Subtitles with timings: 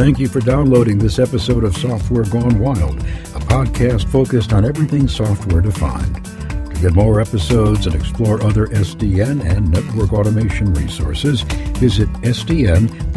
[0.00, 5.06] Thank you for downloading this episode of Software Gone Wild, a podcast focused on everything
[5.06, 6.24] software defined.
[6.24, 11.42] To get more episodes and explore other SDN and network automation resources,
[11.76, 13.10] visit sdn.ipspace.net.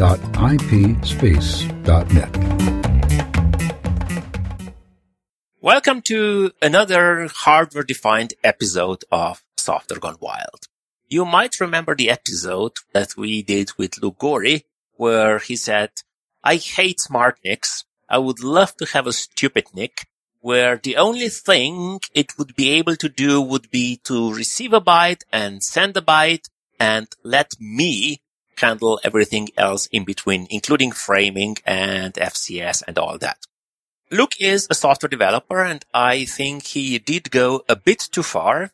[5.62, 10.68] Welcome to another hardware defined episode of Software Gone Wild.
[11.08, 15.88] You might remember the episode that we did with Luke Gorrie, where he said,
[16.46, 17.84] I hate smart NICs.
[18.06, 20.06] I would love to have a stupid NIC
[20.40, 24.80] where the only thing it would be able to do would be to receive a
[24.80, 28.20] byte and send a byte and let me
[28.58, 33.38] handle everything else in between, including framing and FCS and all that.
[34.10, 38.72] Luke is a software developer and I think he did go a bit too far,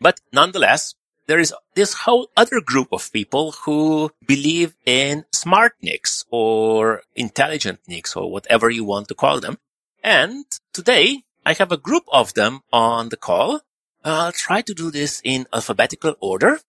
[0.00, 6.24] but nonetheless, there is this whole other group of people who believe in smart NICs
[6.30, 9.58] or intelligent NICs or whatever you want to call them.
[10.02, 13.60] And today I have a group of them on the call.
[14.04, 16.60] I'll try to do this in alphabetical order.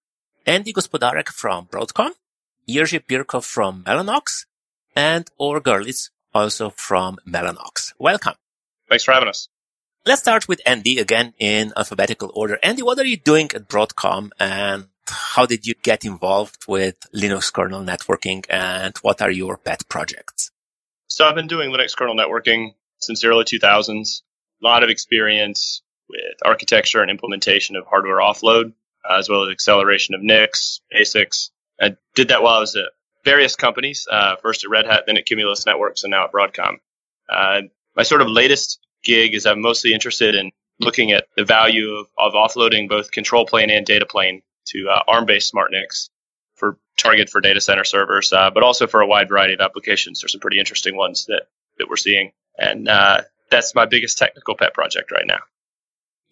[0.45, 2.11] Andy Gospodarek from Broadcom,
[2.67, 4.45] Jiri Pirko from Mellanox,
[4.95, 7.93] and Or Gerlitz also from Mellanox.
[7.97, 8.35] Welcome.
[8.89, 9.47] Thanks for having us.
[10.05, 12.59] Let's start with Andy again in alphabetical order.
[12.61, 17.53] Andy, what are you doing at Broadcom and how did you get involved with Linux
[17.53, 20.51] kernel networking and what are your pet projects?
[21.07, 24.23] So I've been doing Linux kernel networking since the early 2000s.
[24.61, 28.73] A lot of experience with architecture and implementation of hardware offload,
[29.09, 31.51] uh, as well as acceleration of NICs, ASICs.
[31.79, 32.89] I did that while I was at
[33.23, 36.79] various companies, uh, first at Red Hat, then at Cumulus Networks, and now at Broadcom.
[37.29, 37.61] Uh,
[37.95, 42.07] my sort of latest gig is I'm mostly interested in looking at the value of,
[42.17, 46.09] of offloading both control plane and data plane to uh, ARM-based smart NICs
[46.55, 50.21] for target for data center servers, uh, but also for a wide variety of applications.
[50.21, 51.43] There's some pretty interesting ones that,
[51.77, 52.31] that we're seeing.
[52.57, 55.39] And uh, that's my biggest technical pet project right now.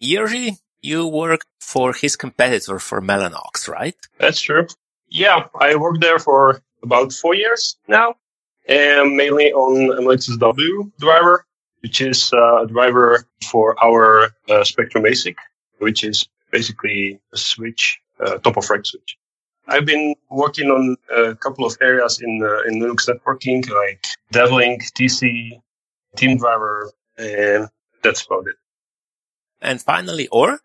[0.02, 3.96] Jiri, you work for his competitor for Mellanox, right?
[4.18, 4.66] That's true.
[5.08, 8.14] Yeah, I worked there for about four years now,
[8.66, 11.44] and mainly on MLXSW driver
[11.82, 15.36] which is uh, a driver for our uh, Spectrum ASIC,
[15.78, 19.16] which is basically a switch, uh, top of rack switch.
[19.68, 24.82] I've been working on a couple of areas in uh, in Linux networking, like DevLink,
[24.92, 25.60] TC,
[26.16, 27.68] Team Driver, and
[28.02, 28.56] that's about it.
[29.60, 30.58] And finally, Or.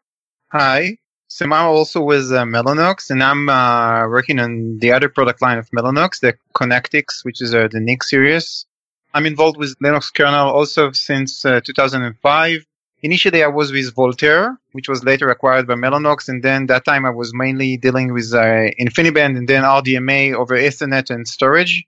[0.52, 0.98] Hi.
[1.30, 5.58] So I'm also with uh, Mellanox, and I'm uh, working on the other product line
[5.58, 8.66] of Mellanox, the ConnectX, which is uh, the NIC series.
[9.13, 12.66] I'm involved with Linux kernel also since uh, 2005.
[13.03, 17.06] Initially, I was with Voltaire, which was later acquired by Mellanox, and then that time
[17.06, 21.85] I was mainly dealing with uh, InfiniBand and then RDMA over Ethernet and storage.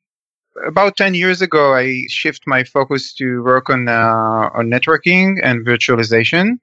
[0.66, 5.66] About 10 years ago, I shift my focus to work on uh, on networking and
[5.66, 6.60] virtualization.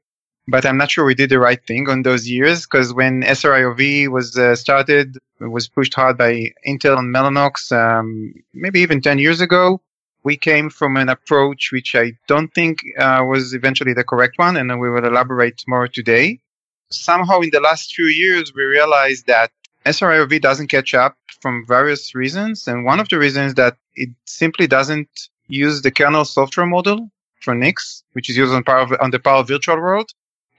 [0.49, 4.09] But I'm not sure we did the right thing on those years because when SRIOV
[4.09, 9.19] was uh, started, it was pushed hard by Intel and Mellanox, um, maybe even 10
[9.19, 9.81] years ago
[10.27, 14.57] we came from an approach which I don't think uh, was eventually the correct one,
[14.57, 16.41] and we will elaborate more today.
[16.91, 19.53] Somehow, in the last few years, we realized that
[19.85, 24.67] SRIOV doesn't catch up from various reasons, and one of the reasons that it simply
[24.67, 25.13] doesn't
[25.47, 27.09] use the kernel software model
[27.41, 30.11] for NICs, which is used on, power, on the paravirtual World.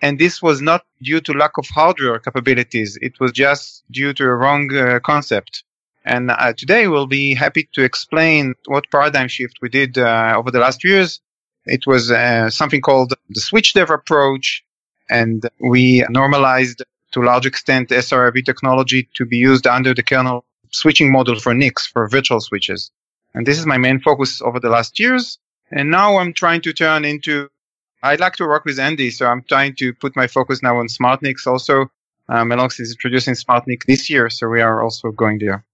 [0.01, 2.97] And this was not due to lack of hardware capabilities.
[3.01, 5.63] It was just due to a wrong uh, concept.
[6.07, 10.51] And uh, today we'll be happy to explain what paradigm shift we did uh, over
[10.51, 11.19] the last years.
[11.65, 14.63] It was uh, something called the switch dev approach,
[15.09, 16.81] and we normalized
[17.11, 21.53] to a large extent SRIOV technology to be used under the kernel switching model for
[21.53, 22.89] NICs, for virtual switches.
[23.33, 25.37] And this is my main focus over the last years.
[25.71, 27.49] And now I'm trying to turn into,
[28.01, 30.87] I like to work with Andy, so I'm trying to put my focus now on
[30.87, 31.91] smart NICs also.
[32.29, 35.65] Uh, Mellanox is introducing smart NIC this year, so we are also going there.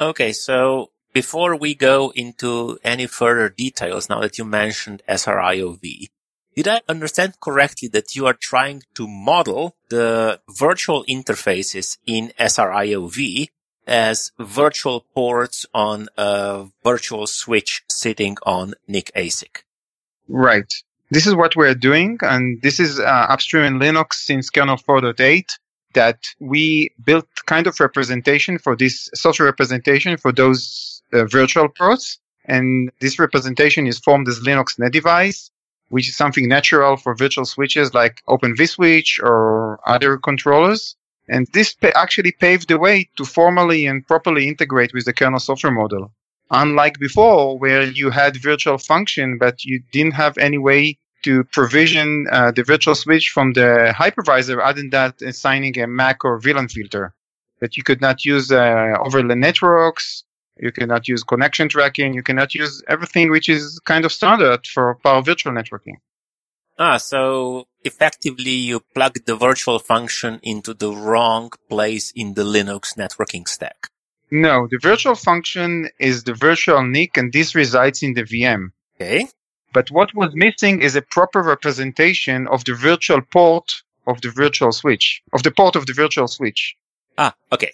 [0.00, 6.08] Okay, so before we go into any further details, now that you mentioned SRIOV,
[6.56, 13.48] did I understand correctly that you are trying to model the virtual interfaces in SRIOV
[13.86, 19.62] as virtual ports on a virtual switch sitting on NIC ASIC?
[20.28, 20.72] Right.
[21.10, 25.44] This is what we're doing, and this is uh, upstream in Linux since kernel 4.8
[25.94, 32.18] that we built kind of representation for this social representation for those uh, virtual ports.
[32.46, 35.50] And this representation is formed as Linux net device,
[35.88, 40.96] which is something natural for virtual switches like Open vSwitch or other controllers.
[41.28, 45.40] And this pa- actually paved the way to formally and properly integrate with the kernel
[45.40, 46.12] software model.
[46.50, 52.26] Unlike before, where you had virtual function, but you didn't have any way to provision
[52.30, 56.70] uh, the virtual switch from the hypervisor other than that assigning a MAC or VLAN
[56.70, 57.14] filter.
[57.60, 60.24] That you could not use uh, overlay networks,
[60.58, 64.98] you cannot use connection tracking, you cannot use everything which is kind of standard for
[65.04, 65.96] paravirtual networking.
[66.78, 72.96] Ah, so effectively you plug the virtual function into the wrong place in the Linux
[72.98, 73.88] networking stack.
[74.30, 78.72] No, the virtual function is the virtual NIC and this resides in the VM.
[78.96, 79.28] Okay.
[79.74, 83.68] But what was missing is a proper representation of the virtual port
[84.06, 86.76] of the virtual switch, of the port of the virtual switch.
[87.18, 87.72] Ah, okay.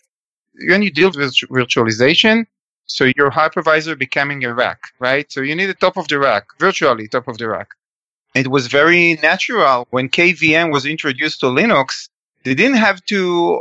[0.70, 2.46] When you deal with virtualization,
[2.86, 5.30] so your hypervisor becoming a rack, right?
[5.30, 7.68] So you need the top of the rack, virtually top of the rack.
[8.34, 12.08] It was very natural when KVM was introduced to Linux.
[12.44, 13.20] They didn't have to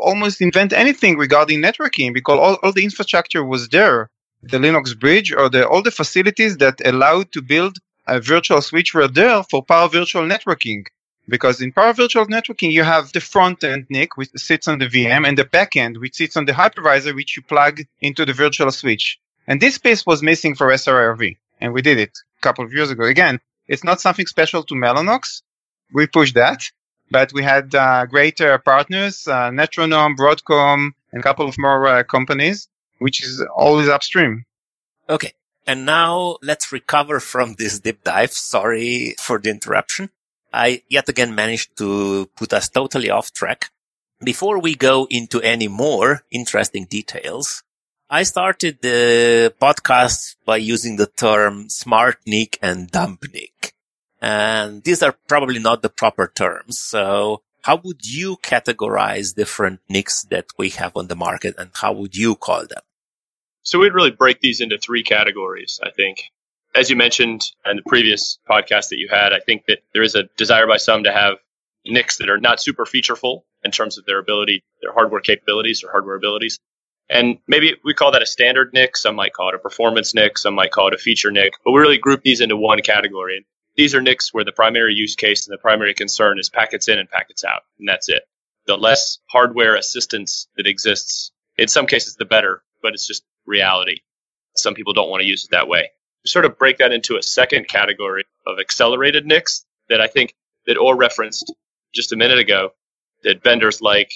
[0.10, 4.10] almost invent anything regarding networking because all, all the infrastructure was there.
[4.42, 7.78] The Linux bridge or the, all the facilities that allowed to build
[8.10, 10.86] a virtual switch were there for Paravirtual Networking.
[11.28, 15.28] Because in Paravirtual Networking, you have the front end NIC, which sits on the VM,
[15.28, 18.72] and the back end, which sits on the hypervisor, which you plug into the virtual
[18.72, 19.20] switch.
[19.48, 21.38] And this piece was missing for SRIOV.
[21.62, 23.04] And we did it a couple of years ago.
[23.04, 25.44] Again, it's not something special to Mellanox.
[25.94, 26.64] We pushed that,
[27.12, 31.88] but we had uh, great uh, partners, uh, Netronome, Broadcom, and a couple of more
[31.88, 32.68] uh, companies,
[33.00, 34.46] which is always upstream.
[35.10, 35.34] Okay.
[35.70, 38.34] And now let's recover from this deep dive.
[38.34, 40.10] Sorry for the interruption.
[40.52, 43.70] I yet again managed to put us totally off track.
[44.20, 47.62] Before we go into any more interesting details,
[48.10, 53.76] I started the podcast by using the term smart NIC and dumb NIC.
[54.20, 56.80] And these are probably not the proper terms.
[56.80, 61.94] So how would you categorize different NICs that we have on the market and how
[61.94, 62.82] would you call them?
[63.64, 66.24] So we'd really break these into three categories, I think.
[66.76, 70.16] As you mentioned in the previous podcast that you had, I think that there is
[70.16, 71.38] a desire by some to have
[71.86, 75.92] NICs that are not super featureful in terms of their ability, their hardware capabilities or
[75.92, 76.60] hardware abilities.
[77.10, 78.96] And maybe we call that a standard NIC.
[78.96, 80.38] Some might call it a performance NIC.
[80.38, 81.54] Some might call it a feature NIC.
[81.66, 83.38] But we really group these into one category.
[83.38, 83.46] And
[83.76, 87.00] these are NICs where the primary use case and the primary concern is packets in
[87.00, 87.64] and packets out.
[87.80, 88.24] And that's it.
[88.68, 94.02] The less hardware assistance that exists, in some cases, the better, but it's just reality.
[94.56, 95.90] Some people don't want to use it that way.
[96.26, 100.34] Sort of break that into a second category of accelerated NICs that I think
[100.68, 101.52] that Or referenced
[101.94, 102.74] just a minute ago
[103.24, 104.12] that vendors like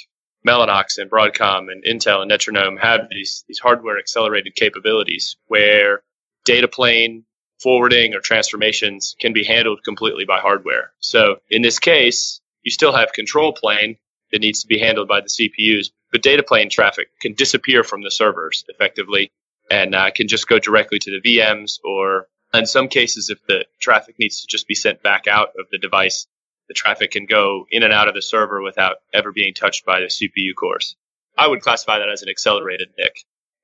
[0.48, 6.04] Mellanox and Broadcom and Intel and Netronome have these, these hardware accelerated capabilities where
[6.46, 7.26] data plane
[7.62, 10.92] forwarding or transformations can be handled completely by hardware.
[11.00, 13.98] So in this case, you still have control plane
[14.32, 18.04] that needs to be handled by the CPUs, but data plane traffic can disappear from
[18.04, 19.32] the servers effectively
[19.70, 23.66] and uh, can just go directly to the VMs or in some cases, if the
[23.80, 26.28] traffic needs to just be sent back out of the device,
[26.68, 30.02] the traffic can go in and out of the server without ever being touched by
[30.02, 30.96] the CPU cores.
[31.36, 33.16] I would classify that as an accelerated NIC.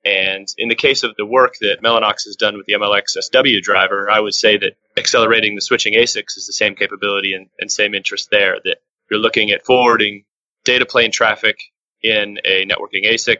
[0.03, 3.61] And in the case of the work that Mellanox has done with the MLX SW
[3.61, 7.71] driver, I would say that accelerating the switching ASICs is the same capability and, and
[7.71, 8.57] same interest there.
[8.63, 8.77] That
[9.11, 10.23] you're looking at forwarding
[10.63, 11.57] data plane traffic
[12.01, 13.37] in a networking ASIC,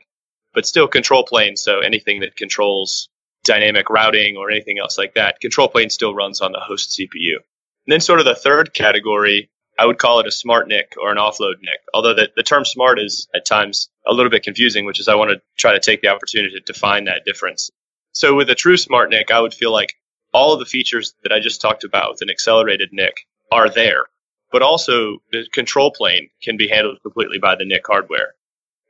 [0.54, 1.56] but still control plane.
[1.56, 3.10] So anything that controls
[3.44, 7.36] dynamic routing or anything else like that, control plane still runs on the host CPU.
[7.36, 11.12] And then sort of the third category, I would call it a smart NIC or
[11.12, 11.80] an offload NIC.
[11.94, 15.16] Although the, the term smart is at times a little bit confusing, which is I
[15.16, 17.72] want to try to take the opportunity to define that difference.
[18.12, 19.94] So with a true smart NIC, I would feel like
[20.34, 23.14] all of the features that I just talked about with an accelerated NIC
[23.52, 24.06] are there,
[24.52, 28.34] but also the control plane can be handled completely by the NIC hardware.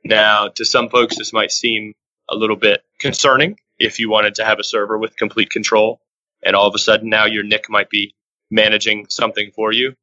[0.04, 1.94] Now, to some folks, this might seem
[2.28, 6.00] a little bit concerning if you wanted to have a server with complete control
[6.42, 8.14] and all of a sudden now your NIC might be
[8.50, 9.94] managing something for you.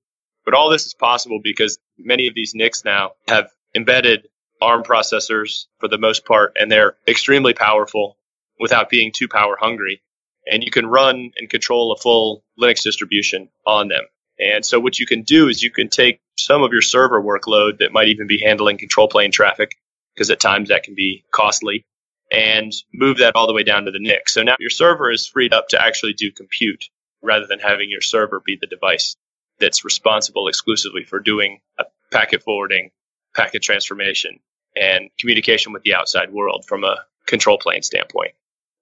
[0.46, 4.28] But all this is possible because many of these NICs now have embedded
[4.62, 8.18] ARM processors for the most part, and they're extremely powerful
[8.60, 10.02] without being too power hungry.
[10.50, 14.06] And you can run and control a full Linux distribution on them.
[14.40, 17.80] And so what you can do is you can take some of your server workload
[17.80, 19.76] that might even be handling control plane traffic
[20.18, 21.86] because at times that can be costly,
[22.32, 24.28] and move that all the way down to the NIC.
[24.30, 26.86] So now your server is freed up to actually do compute
[27.22, 29.16] rather than having your server be the device
[29.60, 32.90] that's responsible exclusively for doing uh, packet forwarding,
[33.36, 34.40] packet transformation,
[34.76, 36.98] and communication with the outside world from a
[37.28, 38.32] control plane standpoint.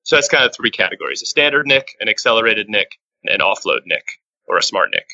[0.03, 2.87] So that's kind of three categories a standard NIC, an accelerated NIC,
[3.23, 4.05] and an offload NIC
[4.47, 5.07] or a smart NIC.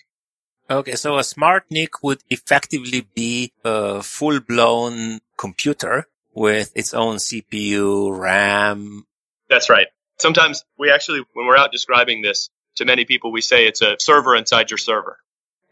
[0.69, 7.17] Okay, so a smart NIC would effectively be a full blown computer with its own
[7.17, 9.05] CPU, RAM.
[9.49, 9.87] That's right.
[10.19, 13.97] Sometimes we actually, when we're out describing this to many people, we say it's a
[13.99, 15.17] server inside your server.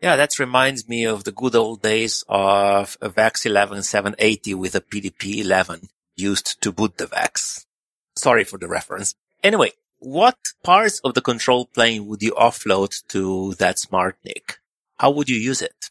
[0.02, 4.82] Yeah, that reminds me of the good old days of a VAX 11780 with a
[4.82, 7.66] PDP 11 used to boot the VAX.
[8.16, 9.16] Sorry for the reference.
[9.44, 14.60] Anyway, what parts of the control plane would you offload to that smart NIC?
[14.98, 15.90] How would you use it?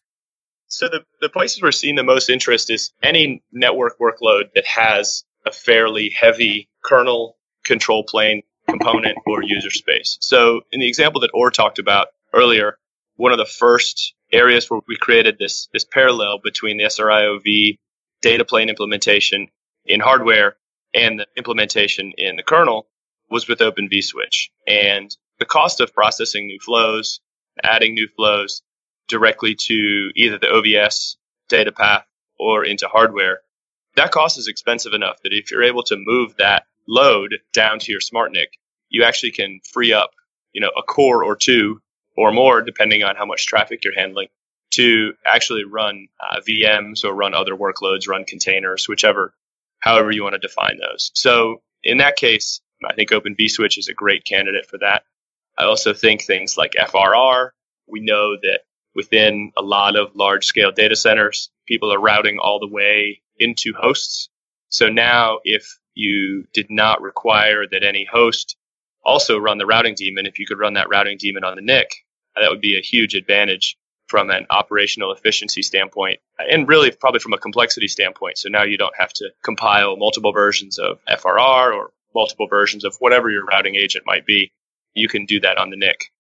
[0.69, 5.25] So the, the places we're seeing the most interest is any network workload that has
[5.47, 10.19] a fairly heavy kernel control plane component or user space.
[10.21, 12.79] So in the example that Or talked about earlier,
[13.17, 17.79] one of the first areas where we created this, this parallel between the SRIOV
[18.21, 19.49] data plane implementation
[19.87, 20.57] in hardware
[20.95, 22.87] and the implementation in the kernel
[23.31, 24.49] was with Open vSwitch.
[24.67, 27.21] And the cost of processing new flows,
[27.63, 28.63] adding new flows
[29.09, 31.17] directly to either the OVS
[31.49, 32.05] data path
[32.39, 33.41] or into hardware,
[33.97, 37.93] that cost is expensive enough that if you're able to move that load down to
[37.93, 38.47] your SmartNIC,
[38.89, 40.11] you actually can free up,
[40.53, 41.81] you know, a core or two
[42.17, 44.29] or more, depending on how much traffic you're handling,
[44.71, 49.35] to actually run uh, VMs or run other workloads, run containers, whichever,
[49.81, 51.11] however you want to define those.
[51.15, 55.03] So in that case, I think Open vSwitch is a great candidate for that.
[55.57, 57.51] I also think things like FRR.
[57.89, 58.61] We know that
[58.99, 63.73] within a lot of large scale data centers, people are routing all the way into
[63.73, 64.29] hosts.
[64.71, 68.57] So now if you did not require that any host
[69.05, 71.93] also run the routing daemon, if you could run that routing daemon on the NIC,
[72.35, 73.77] that would be a huge advantage
[74.09, 76.19] from an operational efficiency standpoint
[76.51, 78.37] and really probably from a complexity standpoint.
[78.37, 82.97] So now you don't have to compile multiple versions of FRR or multiple versions of
[82.99, 84.51] whatever your routing agent might be.
[84.95, 86.11] You can do that on the NIC.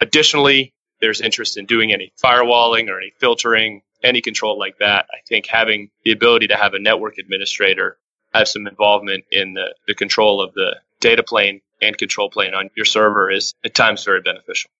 [0.00, 5.06] Additionally, there's interest in doing any firewalling or any filtering, any control like that.
[5.12, 7.98] I think having the ability to have a network administrator
[8.34, 12.70] have some involvement in the, the control of the data plane and control plane on
[12.76, 14.70] your server is at times very beneficial.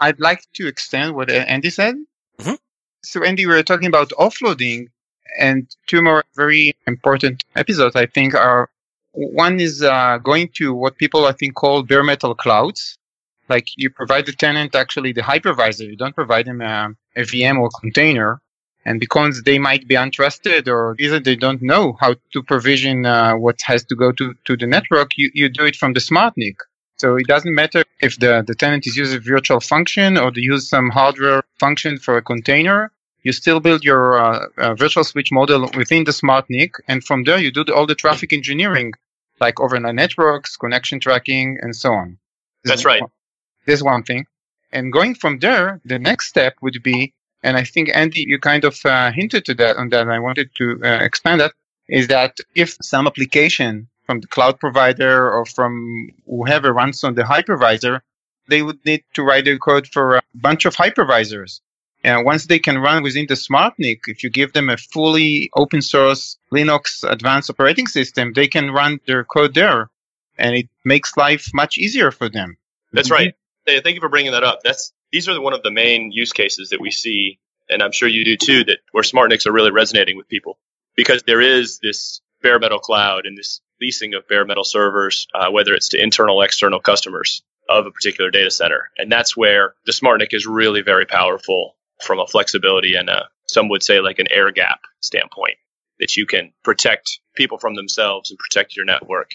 [0.00, 1.94] I'd like to extend what Andy said.
[2.38, 2.54] Mm-hmm.
[3.04, 4.88] So, Andy, we were talking about offloading,
[5.38, 8.70] and two more very important episodes, I think, are
[9.12, 12.98] one is uh, going to what people I think call bare metal clouds.
[13.48, 15.86] Like you provide the tenant actually the hypervisor.
[15.86, 18.40] You don't provide them a, a VM or container.
[18.86, 23.34] And because they might be untrusted or either they don't know how to provision uh,
[23.34, 26.34] what has to go to, to the network, you, you do it from the smart
[26.36, 26.56] NIC.
[26.98, 30.68] So it doesn't matter if the, the tenant is using virtual function or they use
[30.68, 32.92] some hardware function for a container.
[33.22, 37.24] You still build your uh, uh, virtual switch model within the smart NIC, and from
[37.24, 38.92] there you do the, all the traffic engineering,
[39.40, 42.18] like overlay networks, connection tracking, and so on.
[42.64, 43.02] That's right.
[43.66, 44.26] This one thing.
[44.72, 48.64] And going from there, the next step would be, and I think Andy, you kind
[48.64, 50.08] of uh, hinted to that on that.
[50.08, 51.52] I wanted to uh, expand that
[51.88, 57.22] is that if some application from the cloud provider or from whoever runs on the
[57.22, 58.00] hypervisor,
[58.48, 61.60] they would need to write a code for a bunch of hypervisors.
[62.02, 65.80] And once they can run within the SmartNIC, if you give them a fully open
[65.80, 69.88] source Linux advanced operating system, they can run their code there
[70.36, 72.58] and it makes life much easier for them.
[72.92, 73.34] That's right.
[73.66, 74.60] Thank you for bringing that up.
[74.62, 77.38] That's, these are one of the main use cases that we see.
[77.68, 80.58] And I'm sure you do too, that where smart NICs are really resonating with people
[80.96, 85.50] because there is this bare metal cloud and this leasing of bare metal servers, uh,
[85.50, 88.90] whether it's to internal, external customers of a particular data center.
[88.98, 93.68] And that's where the SmartNIC is really very powerful from a flexibility and a, some
[93.70, 95.56] would say like an air gap standpoint
[96.00, 99.30] that you can protect people from themselves and protect your network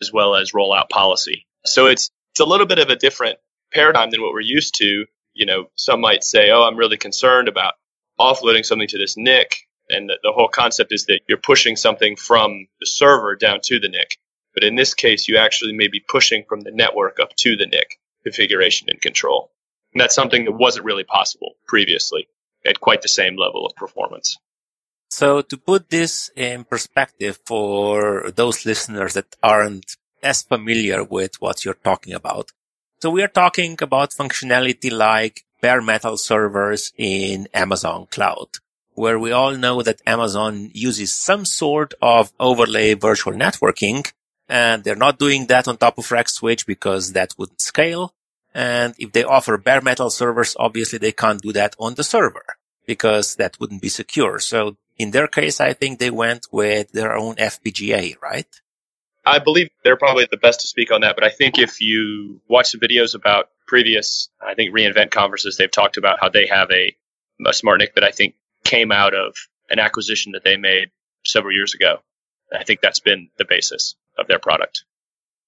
[0.00, 1.46] as well as roll out policy.
[1.64, 3.38] So it's, it's a little bit of a different
[3.74, 5.06] paradigm than what we're used to.
[5.32, 7.74] You know, some might say, oh, I'm really concerned about
[8.18, 12.16] offloading something to this NIC and the, the whole concept is that you're pushing something
[12.16, 14.18] from the server down to the NIC.
[14.54, 17.66] But in this case, you actually may be pushing from the network up to the
[17.66, 19.50] NIC configuration and control.
[19.92, 22.28] And that's something that wasn't really possible previously
[22.66, 24.38] at quite the same level of performance.
[25.10, 31.64] So to put this in perspective for those listeners that aren't as familiar with what
[31.64, 32.50] you're talking about.
[33.04, 38.48] So we are talking about functionality like bare metal servers in Amazon cloud
[38.94, 44.10] where we all know that Amazon uses some sort of overlay virtual networking
[44.48, 48.14] and they're not doing that on top of rack switch because that wouldn't scale.
[48.54, 52.56] And if they offer bare metal servers, obviously they can't do that on the server
[52.86, 54.38] because that wouldn't be secure.
[54.38, 58.48] So in their case, I think they went with their own FPGA, right?
[59.26, 61.14] I believe they're probably the best to speak on that.
[61.14, 65.70] But I think if you watch the videos about previous, I think reInvent conferences, they've
[65.70, 66.94] talked about how they have a,
[67.46, 69.34] a smart NIC that I think came out of
[69.70, 70.90] an acquisition that they made
[71.24, 71.98] several years ago.
[72.52, 74.84] I think that's been the basis of their product.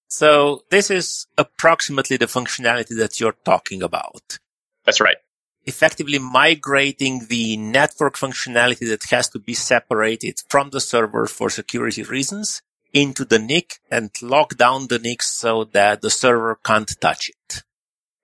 [0.08, 4.38] So this is approximately the functionality that you're talking about.
[4.84, 5.16] That's right.
[5.64, 12.04] Effectively migrating the network functionality that has to be separated from the server for security
[12.04, 12.62] reasons
[12.96, 17.62] into the NIC and lock down the NIC so that the server can't touch it.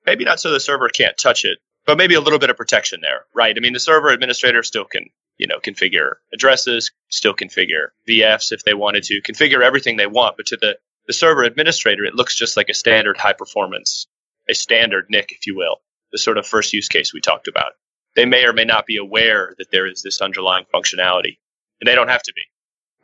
[0.07, 3.01] Maybe not so the server can't touch it, but maybe a little bit of protection
[3.03, 3.55] there, right?
[3.55, 8.65] I mean, the server administrator still can, you know, configure addresses, still configure VFs if
[8.65, 12.35] they wanted to, configure everything they want, but to the, the server administrator, it looks
[12.35, 14.07] just like a standard high performance,
[14.49, 17.73] a standard NIC, if you will, the sort of first use case we talked about.
[18.17, 21.39] They may or may not be aware that there is this underlying functionality,
[21.81, 22.43] and they don't have to be.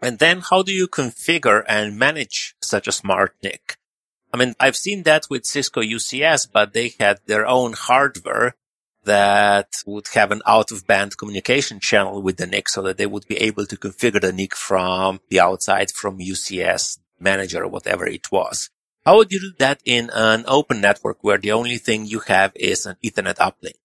[0.00, 3.76] And then how do you configure and manage such a smart NIC?
[4.32, 8.54] I mean, I've seen that with Cisco UCS, but they had their own hardware
[9.04, 13.06] that would have an out of band communication channel with the NIC so that they
[13.06, 18.06] would be able to configure the NIC from the outside from UCS manager or whatever
[18.06, 18.70] it was.
[19.04, 22.52] How would you do that in an open network where the only thing you have
[22.54, 23.76] is an Ethernet uplink?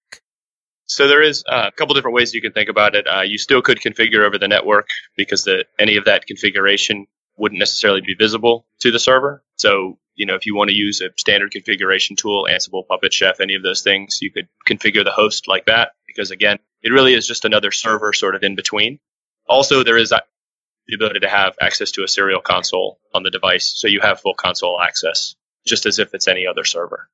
[0.85, 3.07] So there is a couple different ways you can think about it.
[3.07, 7.59] Uh, you still could configure over the network because the, any of that configuration wouldn't
[7.59, 9.43] necessarily be visible to the server.
[9.55, 13.39] So, you know, if you want to use a standard configuration tool, Ansible, Puppet Chef,
[13.39, 17.13] any of those things, you could configure the host like that because again, it really
[17.13, 18.99] is just another server sort of in between.
[19.47, 23.73] Also, there is the ability to have access to a serial console on the device.
[23.75, 25.35] So you have full console access
[25.65, 27.09] just as if it's any other server.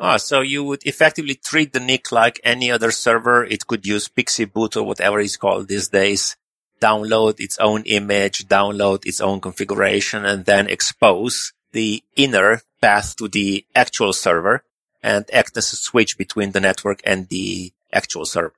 [0.00, 3.44] Ah, so you would effectively treat the NIC like any other server.
[3.44, 6.36] It could use PXE boot or whatever it's called these days,
[6.80, 13.28] download its own image, download its own configuration, and then expose the inner path to
[13.28, 14.64] the actual server
[15.02, 18.54] and act as a switch between the network and the actual server.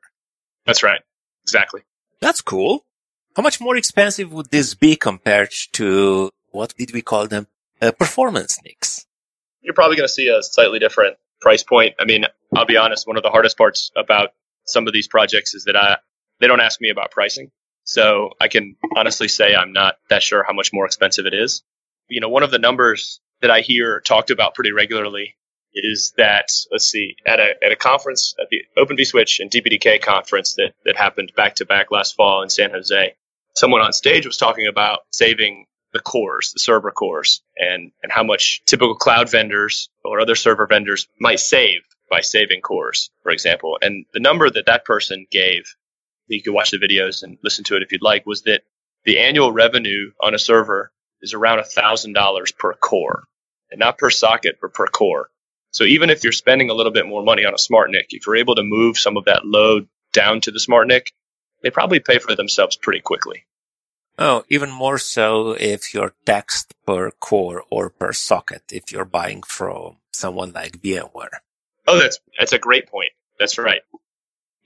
[0.64, 1.00] That's right.
[1.42, 1.82] Exactly.
[2.20, 2.84] That's cool.
[3.36, 7.46] How much more expensive would this be compared to what did we call them?
[7.80, 9.04] Uh, performance NICs.
[9.60, 11.94] You're probably going to see a slightly different price point.
[11.98, 14.30] I mean, I'll be honest, one of the hardest parts about
[14.64, 15.96] some of these projects is that I,
[16.40, 17.50] they don't ask me about pricing.
[17.84, 21.62] So I can honestly say I'm not that sure how much more expensive it is.
[22.08, 25.36] You know, one of the numbers that I hear talked about pretty regularly
[25.72, 30.00] is that, let's see, at a, at a conference, at the Open vSwitch and DPDK
[30.00, 33.14] conference that, that happened back to back last fall in San Jose,
[33.54, 38.22] someone on stage was talking about saving the cores, the server cores, and, and how
[38.22, 41.80] much typical cloud vendors or other server vendors might save
[42.10, 43.78] by saving cores, for example.
[43.80, 45.74] And the number that that person gave,
[46.26, 48.62] you can watch the videos and listen to it if you'd like, was that
[49.04, 53.24] the annual revenue on a server is around $1,000 per core,
[53.70, 55.30] and not per socket, but per core.
[55.70, 58.26] So even if you're spending a little bit more money on a smart NIC, if
[58.26, 61.10] you're able to move some of that load down to the smart NIC,
[61.62, 63.46] they probably pay for themselves pretty quickly.
[64.18, 69.42] Oh, even more so if you're taxed per core or per socket if you're buying
[69.42, 71.40] from someone like VMware.
[71.86, 73.12] Oh, that's that's a great point.
[73.38, 73.82] That's right.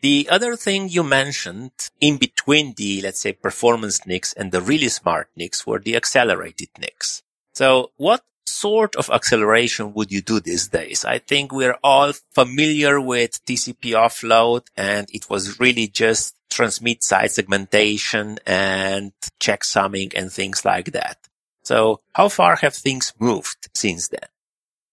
[0.02, 4.88] The other thing you mentioned in between the, let's say, performance NICs and the really
[4.88, 7.22] smart NICs were the accelerated NICs.
[7.52, 11.04] So what sort of acceleration would you do these days?
[11.04, 17.30] I think we're all familiar with TCP offload and it was really just transmit side
[17.30, 21.18] segmentation and checksumming and things like that.
[21.62, 24.28] So how far have things moved since then?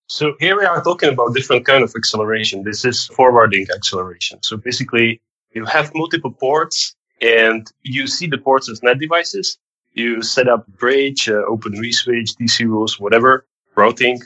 [0.08, 2.63] So here we are talking about different kind of acceleration.
[2.63, 4.39] This is forwarding acceleration.
[4.41, 5.22] So basically
[5.54, 9.58] you have multiple ports and you see the ports as net devices.
[9.93, 14.22] You set up bridge, uh, open vSwitch, TC rules, whatever routing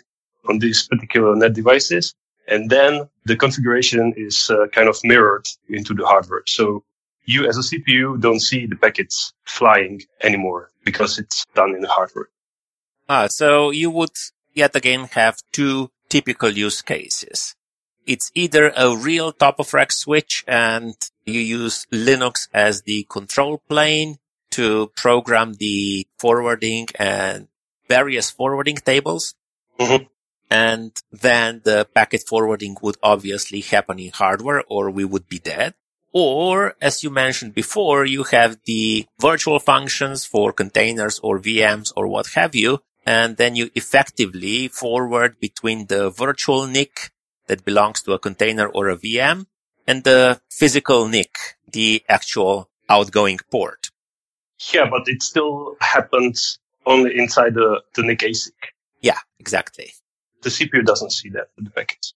[0.49, 2.13] on these particular net devices.
[2.47, 6.43] And then the configuration is uh, kind of mirrored into the hardware.
[6.47, 6.83] So
[7.25, 11.87] you as a CPU don't see the packets flying anymore because it's done in the
[11.87, 12.29] hardware.
[13.07, 14.15] Ah, so you would
[14.53, 17.55] yet again have two typical use cases.
[18.05, 23.61] It's either a real top of rack switch and you use Linux as the control
[23.69, 24.17] plane
[24.51, 27.47] to program the forwarding and
[27.87, 29.35] various forwarding tables.
[29.79, 30.05] Mm-hmm.
[30.49, 35.75] And then the packet forwarding would obviously happen in hardware or we would be dead.
[36.13, 42.07] Or, as you mentioned before, you have the virtual functions for containers or VMs or
[42.07, 42.79] what have you.
[43.05, 47.11] And then you effectively forward between the virtual NIC
[47.47, 49.47] that belongs to a container or a VM
[49.87, 51.35] and the physical NIC,
[51.71, 53.89] the actual outgoing port.
[54.71, 58.53] Yeah, but it still happens only inside the, the NIC ASIC.
[59.01, 59.93] Yeah, exactly.
[60.41, 62.13] The CPU doesn't see that, the packets.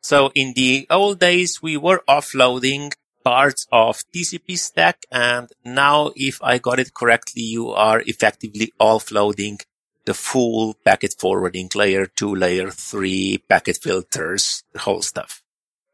[0.00, 2.92] So in the old days, we were offloading
[3.24, 5.04] parts of TCP stack.
[5.10, 9.60] And now, if I got it correctly, you are effectively offloading
[10.04, 15.42] the full packet forwarding layer two, layer three, packet filters, the whole stuff.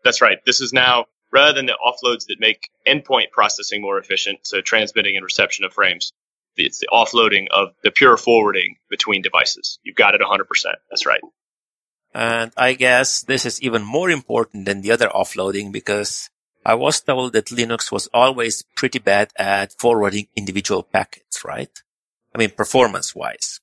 [0.05, 0.39] That's right.
[0.45, 5.17] This is now rather than the offloads that make endpoint processing more efficient, so transmitting
[5.17, 6.13] and reception of frames.
[6.57, 9.79] It's the offloading of the pure forwarding between devices.
[9.83, 10.45] You've got it 100%.
[10.91, 11.21] That's right.
[12.13, 16.29] And I guess this is even more important than the other offloading because
[16.65, 21.71] I was told that Linux was always pretty bad at forwarding individual packets, right?
[22.35, 23.61] I mean, performance wise.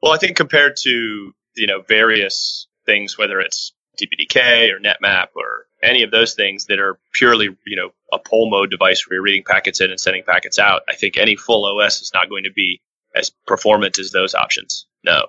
[0.00, 5.66] Well, I think compared to, you know, various things, whether it's DPDK or NetMap or
[5.82, 9.22] any of those things that are purely, you know, a poll mode device where you're
[9.22, 12.44] reading packets in and sending packets out, I think any full OS is not going
[12.44, 12.80] to be
[13.14, 14.86] as performant as those options.
[15.04, 15.26] No,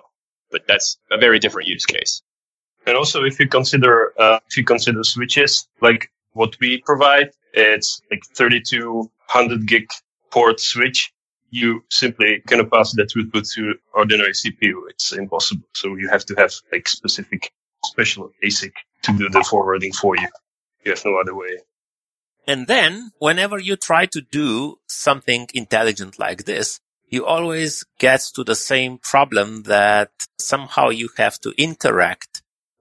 [0.50, 2.22] but that's a very different use case.
[2.86, 8.00] And also, if you consider uh, if you consider switches like what we provide, it's
[8.10, 9.88] like 3200 gig
[10.30, 11.12] port switch.
[11.50, 14.82] You simply cannot pass that throughput to ordinary CPU.
[14.88, 15.66] It's impossible.
[15.74, 17.52] So you have to have like specific
[17.84, 20.28] special ASIC to do the forwarding for you.
[20.84, 21.58] You have no other way.
[22.46, 28.44] And then whenever you try to do something intelligent like this, you always get to
[28.44, 32.29] the same problem that somehow you have to interact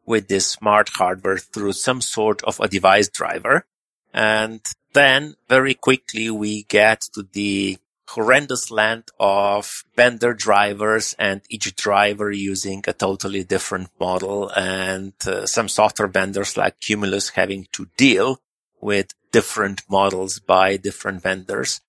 [0.09, 3.67] with this smart hardware through some sort of a device driver.
[4.11, 4.59] And
[4.93, 7.77] then very quickly we get to the
[8.09, 15.45] horrendous land of vendor drivers and each driver using a totally different model and uh,
[15.45, 18.41] some software vendors like Cumulus having to deal
[18.81, 21.81] with different models by different vendors.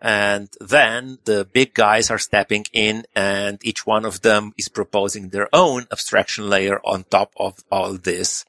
[0.00, 5.30] And then the big guys are stepping in and each one of them is proposing
[5.30, 8.44] their own abstraction layer on top of all this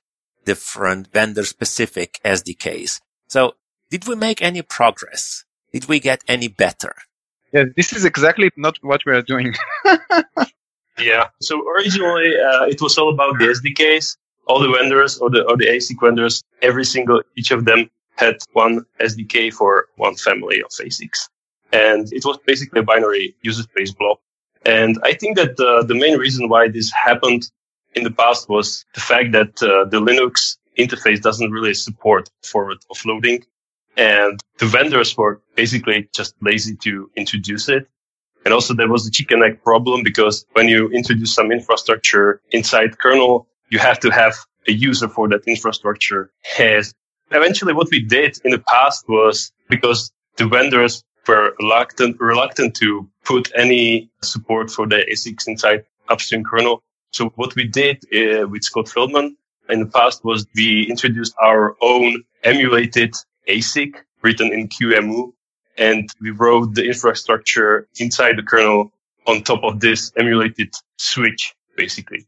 [0.45, 2.99] different vendor specific SDKs.
[3.27, 3.55] So
[3.89, 5.45] did we make any progress?
[5.71, 6.95] Did we get any better?
[7.53, 9.53] Yeah, this is exactly not what we are doing.
[10.99, 11.27] yeah.
[11.41, 14.17] So originally, uh, it was all about the SDKs.
[14.47, 18.37] All the vendors or the, or the ASIC vendors, every single, each of them had
[18.53, 21.29] one SDK for one family of ASICs.
[21.71, 24.17] And it was basically a binary user space blob.
[24.65, 27.49] And I think that uh, the main reason why this happened
[27.95, 32.77] in the past was the fact that uh, the Linux interface doesn't really support forward
[32.91, 33.43] offloading.
[33.95, 37.87] And the vendors were basically just lazy to introduce it.
[38.45, 42.97] And also there was the chicken egg problem because when you introduce some infrastructure inside
[42.99, 44.35] kernel, you have to have
[44.67, 46.31] a user for that infrastructure.
[46.59, 46.85] And
[47.31, 53.07] eventually what we did in the past was because the vendors were reluctant, reluctant to
[53.23, 56.83] put any support for the ASICs inside upstream kernel.
[57.11, 59.37] So what we did uh, with Scott Feldman
[59.69, 63.13] in the past was we introduced our own emulated
[63.47, 65.33] ASIC written in QEMU.
[65.77, 68.91] And we wrote the infrastructure inside the kernel
[69.27, 72.25] on top of this emulated switch, basically.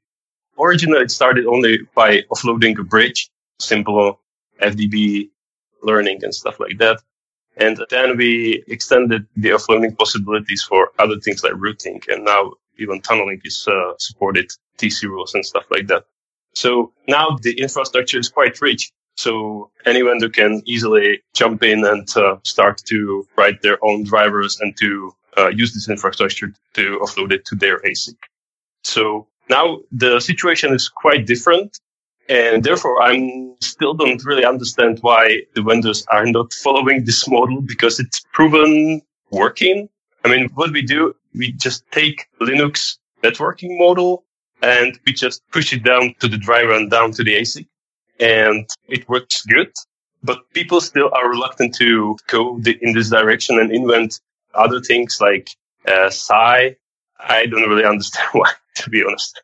[0.59, 4.19] Originally, it started only by offloading a bridge, simple
[4.61, 5.29] FDB
[5.81, 7.01] learning and stuff like that.
[7.59, 12.01] And then we extended the offloading possibilities for other things like routing.
[12.07, 16.05] And now even tunneling is uh, supported TC rules and stuff like that.
[16.53, 18.91] So now the infrastructure is quite rich.
[19.17, 24.59] So any vendor can easily jump in and uh, start to write their own drivers
[24.61, 28.15] and to uh, use this infrastructure to offload it to their ASIC.
[28.83, 31.79] So now the situation is quite different.
[32.29, 37.61] And therefore, I'm still don't really understand why the vendors are not following this model
[37.61, 39.89] because it's proven working.
[40.23, 44.25] I mean, what we do, we just take Linux networking model
[44.61, 47.65] and we just push it down to the driver and down to the ASIC
[48.19, 49.71] and it works good.
[50.21, 54.19] But people still are reluctant to go in this direction and invent
[54.53, 55.49] other things like
[55.87, 56.75] uh, SCI.
[57.19, 59.41] I don't really understand why, to be honest.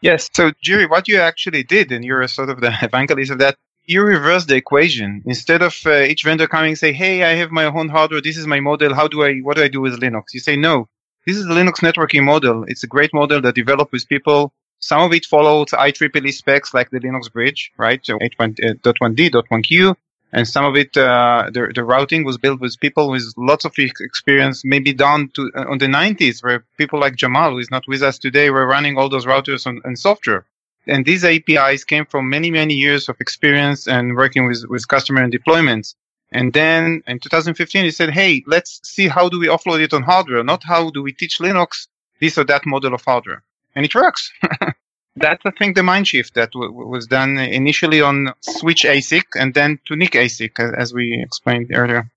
[0.00, 0.28] Yes.
[0.32, 4.02] So, Jiri, what you actually did, and you're sort of the evangelist of that, you
[4.02, 5.22] reverse the equation.
[5.24, 8.20] Instead of uh, each vendor coming and say, "Hey, I have my own hardware.
[8.20, 8.94] This is my model.
[8.94, 9.38] How do I?
[9.40, 10.88] What do I do with Linux?" You say, "No,
[11.26, 12.64] this is the Linux networking model.
[12.68, 16.90] It's a great model that developed with people some of it followed IEEE specs like
[16.90, 18.00] the Linux bridge, right?
[18.04, 19.94] So H1.1d, uh, .1q.
[20.32, 23.72] And some of it, uh, the, the routing was built with people with lots of
[23.78, 27.84] experience, maybe down to uh, on the 90s, where people like Jamal, who is not
[27.88, 30.44] with us today, were running all those routers on, on software.
[30.86, 35.22] And these APIs came from many, many years of experience and working with, with customer
[35.22, 35.94] and deployments.
[36.30, 40.02] And then in 2015, he said, Hey, let's see how do we offload it on
[40.02, 41.88] hardware, not how do we teach Linux
[42.20, 43.42] this or that model of hardware
[43.78, 44.32] and it works.
[45.20, 49.54] That's, I think, the mind shift that w- was done initially on Switch ASIC and
[49.54, 52.10] then to NIC ASIC, uh, as we explained earlier.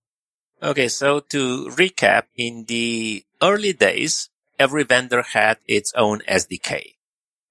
[0.62, 6.96] Okay, so to recap, in the early days, every vendor had its own SDK.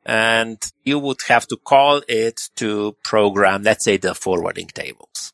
[0.07, 5.33] And you would have to call it to program, let's say the forwarding tables.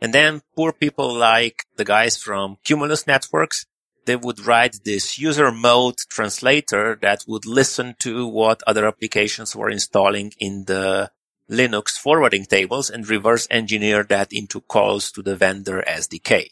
[0.00, 3.66] And then poor people like the guys from Cumulus Networks,
[4.06, 9.70] they would write this user mode translator that would listen to what other applications were
[9.70, 11.10] installing in the
[11.50, 16.50] Linux forwarding tables and reverse engineer that into calls to the vendor SDK.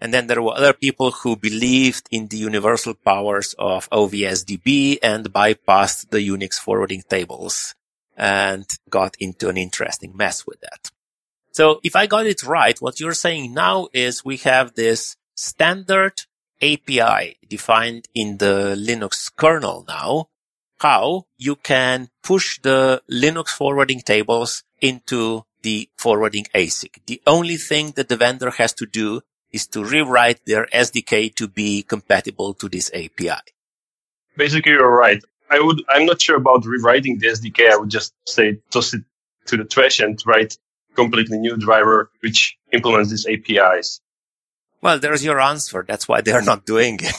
[0.00, 5.32] And then there were other people who believed in the universal powers of OVSDB and
[5.32, 7.74] bypassed the Unix forwarding tables
[8.16, 10.90] and got into an interesting mess with that.
[11.52, 16.12] So if I got it right, what you're saying now is we have this standard
[16.62, 20.28] API defined in the Linux kernel now,
[20.80, 27.00] how you can push the Linux forwarding tables into the forwarding ASIC.
[27.06, 31.48] The only thing that the vendor has to do is to rewrite their SDK to
[31.48, 33.40] be compatible to this API.
[34.36, 35.22] Basically, you're right.
[35.50, 37.70] I would, I'm not sure about rewriting the SDK.
[37.72, 39.02] I would just say toss it
[39.46, 40.58] to the trash and write
[40.94, 44.00] completely new driver which implements these APIs.
[44.80, 45.84] Well, there's your answer.
[45.86, 47.16] That's why they're not doing it.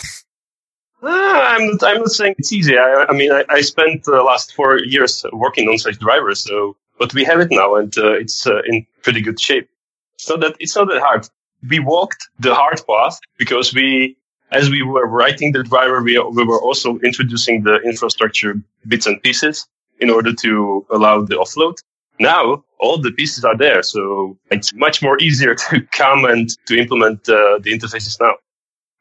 [1.04, 2.78] Ah, I'm I'm not saying it's easy.
[2.78, 6.76] I, I mean, I, I, spent the last four years working on such drivers, so
[6.98, 9.70] but we have it now, and uh, it's uh, in pretty good shape.
[10.18, 11.30] So that it's not that hard
[11.68, 14.18] we walked the hard path because we,
[14.52, 19.22] as we were writing the driver, we, we were also introducing the infrastructure bits and
[19.22, 19.68] pieces
[20.00, 21.78] in order to allow the offload.
[22.20, 26.78] Now all the pieces are there, so it's much more easier to come and to
[26.78, 28.36] implement uh, the interfaces now.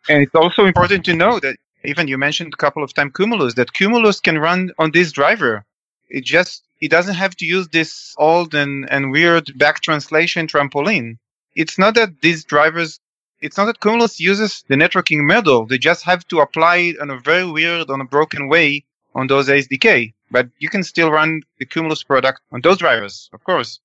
[0.08, 3.54] And it's also important to know that even you mentioned a couple of times Cumulus,
[3.54, 5.64] that Cumulus can run on this driver.
[6.08, 11.16] It just it doesn't have to use this old and, and weird back translation trampoline
[11.58, 13.00] it's not that these drivers,
[13.40, 15.66] it's not that Cumulus uses the networking model.
[15.66, 19.26] They just have to apply it in a very weird, on a broken way on
[19.26, 20.14] those SDK.
[20.30, 23.80] But you can still run the Cumulus product on those drivers, of course.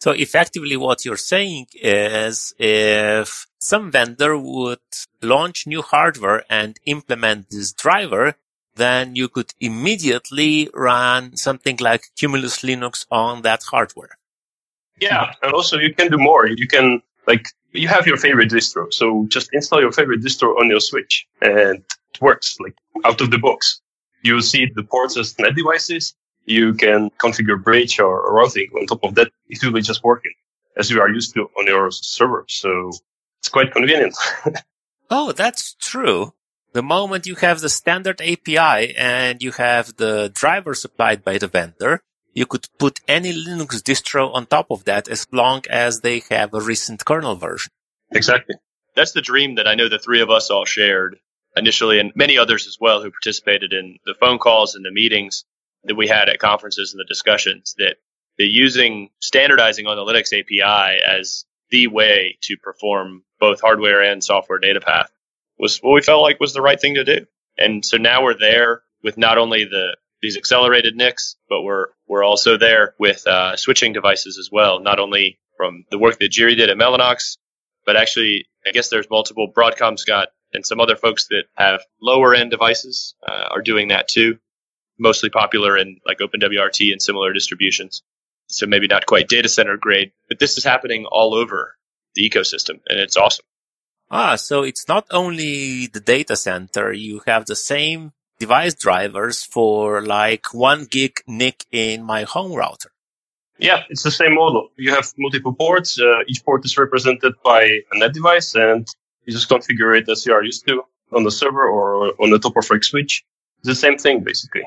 [0.00, 4.78] So effectively what you're saying is if some vendor would
[5.22, 8.34] launch new hardware and implement this driver,
[8.76, 14.18] then you could immediately run something like Cumulus Linux on that hardware.
[15.00, 16.46] Yeah, and also you can do more.
[16.46, 20.68] You can like you have your favorite distro, so just install your favorite distro on
[20.68, 21.82] your Switch, and
[22.14, 23.80] it works like out of the box.
[24.26, 26.14] You see the ports as net devices.
[26.46, 29.28] You can configure bridge or routing on top of that.
[29.48, 30.34] It will be just working
[30.76, 32.44] as you are used to on your server.
[32.48, 32.90] So
[33.40, 34.16] it's quite convenient.
[35.10, 36.32] oh, that's true.
[36.72, 41.46] The moment you have the standard API and you have the driver supplied by the
[41.46, 42.02] vendor,
[42.34, 46.52] you could put any Linux distro on top of that as long as they have
[46.52, 47.70] a recent kernel version.
[48.10, 48.56] Exactly.
[48.96, 51.20] That's the dream that I know the three of us all shared
[51.56, 55.44] initially and many others as well who participated in the phone calls and the meetings
[55.84, 57.96] that we had at conferences and the discussions that
[58.38, 64.22] the using standardizing on the Linux API as the way to perform both hardware and
[64.22, 65.10] software data path
[65.58, 67.26] was what we felt like was the right thing to do.
[67.58, 72.24] And so now we're there with not only the these accelerated NICs, but we're we're
[72.24, 74.80] also there with uh, switching devices as well.
[74.80, 77.36] Not only from the work that Jiri did at Mellanox,
[77.84, 79.52] but actually, I guess there's multiple.
[79.54, 84.08] Broadcom's got and some other folks that have lower end devices uh, are doing that
[84.08, 84.38] too.
[84.98, 88.02] Mostly popular in like OpenWRT and similar distributions.
[88.48, 91.76] So maybe not quite data center grade, but this is happening all over
[92.14, 93.44] the ecosystem, and it's awesome.
[94.10, 96.92] Ah, so it's not only the data center.
[96.92, 102.90] You have the same device drivers for like one gig NIC in my home router.
[103.58, 104.68] Yeah, it's the same model.
[104.76, 105.98] You have multiple ports.
[105.98, 108.86] Uh, each port is represented by a net device and
[109.26, 112.38] you just configure it as you are used to on the server or on the
[112.38, 113.24] top of Rack switch.
[113.58, 114.64] It's the same thing basically.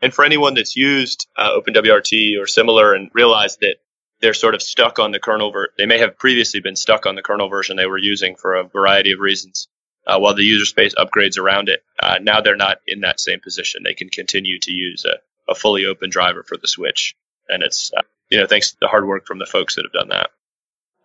[0.00, 3.76] And for anyone that's used uh, OpenWRT or similar and realized that
[4.20, 7.14] they're sort of stuck on the kernel, ver- they may have previously been stuck on
[7.14, 9.68] the kernel version they were using for a variety of reasons
[10.06, 11.82] uh, while the user space upgrades around it.
[12.00, 13.82] Uh, now they're not in that same position.
[13.84, 17.14] They can continue to use a, a fully open driver for the switch.
[17.48, 19.92] And it's, uh, you know, thanks to the hard work from the folks that have
[19.92, 20.30] done that.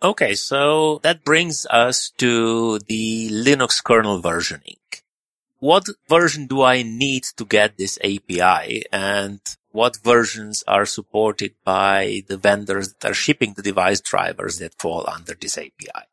[0.03, 4.77] Okay, so that brings us to the Linux kernel versioning.
[5.59, 9.39] What version do I need to get this API and
[9.71, 15.05] what versions are supported by the vendors that are shipping the device drivers that fall
[15.07, 16.03] under this API?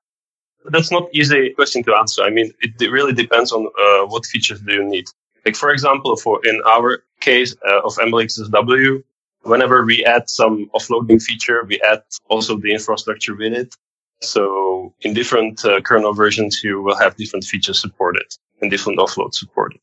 [0.66, 2.22] That's not easy question to answer.
[2.22, 5.06] I mean, it, really depends on uh, what features do you need.
[5.44, 9.02] Like for example, for in our case uh, of MLXSW,
[9.42, 13.74] whenever we add some offloading feature, we add also the infrastructure with it.
[14.22, 18.26] So in different uh, kernel versions, you will have different features supported
[18.60, 19.80] and different offloads supported.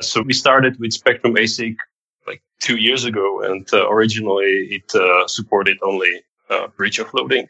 [0.00, 1.76] So we started with Spectrum ASIC
[2.26, 7.46] like two years ago, and uh, originally it uh, supported only uh, bridge offloading,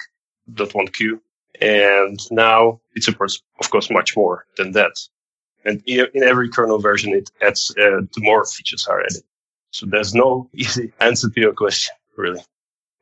[0.53, 1.19] .1q,
[1.61, 4.93] and now it supports, of course, much more than that.
[5.65, 9.23] And in every kernel version, it adds uh, more features are added.
[9.73, 12.41] So there's no easy answer to your question, really.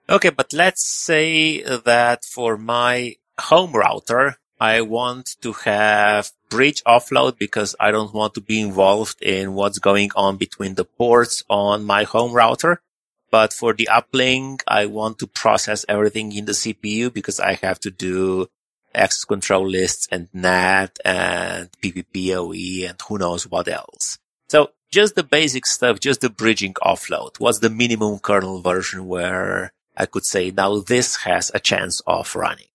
[0.09, 7.38] Okay, but let's say that for my home router, I want to have bridge offload
[7.38, 11.85] because I don't want to be involved in what's going on between the ports on
[11.85, 12.83] my home router.
[13.30, 17.78] But for the uplink, I want to process everything in the CPU because I have
[17.80, 18.48] to do
[18.92, 24.18] access control lists and NAT and PPPoE and who knows what else.
[24.48, 27.38] So just the basic stuff, just the bridging offload.
[27.38, 32.35] What's the minimum kernel version where I could say now this has a chance of
[32.35, 32.66] running?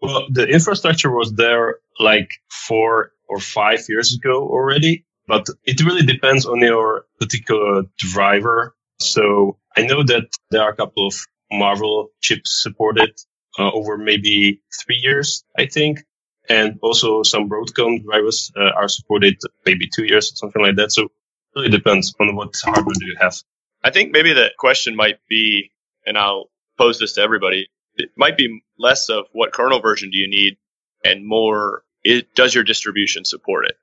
[0.00, 6.04] Well, the infrastructure was there like four or five years ago already, but it really
[6.04, 8.74] depends on your particular driver.
[8.98, 11.14] So I know that there are a couple of
[11.50, 13.12] Marvell chips supported
[13.58, 16.00] uh, over maybe three years, I think.
[16.48, 20.90] And also some Broadcom drivers uh, are supported maybe two years or something like that.
[20.90, 21.08] So
[21.54, 23.36] really depends on what hardware do you have.
[23.84, 25.70] I think maybe the question might be,
[26.06, 30.18] and I'll pose this to everybody it might be less of what kernel version do
[30.18, 30.56] you need
[31.04, 33.76] and more it, does your distribution support it?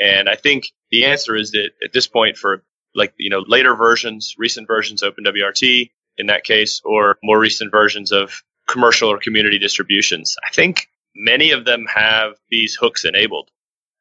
[0.00, 3.74] And I think the answer is that at this point for like, you know, later
[3.74, 9.58] versions, recent versions, OpenWRT in that case, or more recent versions of commercial or community
[9.58, 13.50] distributions, I think many of them have these hooks enabled.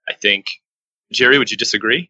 [0.09, 0.47] I think,
[1.13, 2.09] Jiri, would you disagree?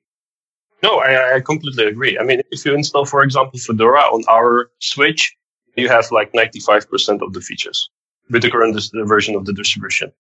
[0.84, 2.18] No, I, I completely agree.
[2.18, 5.36] I mean, if you install, for example, Fedora on our switch,
[5.76, 7.90] you have like 95% of the features
[8.30, 10.12] with the current version of the distribution.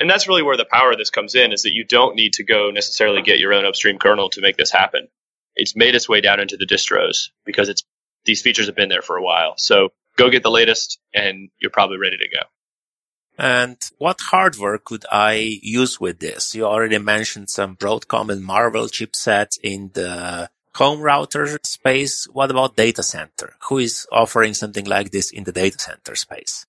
[0.00, 2.32] And that's really where the power of this comes in is that you don't need
[2.34, 5.08] to go necessarily get your own upstream kernel to make this happen.
[5.56, 7.84] It's made its way down into the distros because it's
[8.24, 9.54] these features have been there for a while.
[9.58, 12.42] So go get the latest and you're probably ready to go.
[13.40, 16.54] And what hardware could I use with this?
[16.54, 22.26] You already mentioned some Broadcom and Marvell chipsets in the home router space.
[22.26, 23.54] What about data center?
[23.70, 26.66] Who is offering something like this in the data center space?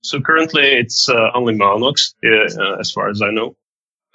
[0.00, 3.56] So currently it's uh, only Mellanox, uh, as far as I know.